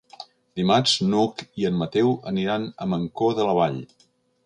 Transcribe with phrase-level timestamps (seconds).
[0.59, 3.83] Dimarts n'Hug i en Mateu aniran a Mancor de la Vall.